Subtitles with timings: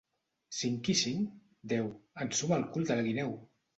[0.59, 1.35] Cinc i cinc?
[1.43, 1.91] / —Deu.
[2.03, 3.37] / —Ensuma el cul de la guineu!